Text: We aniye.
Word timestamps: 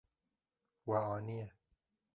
We 0.87 0.95
aniye. 0.99 1.47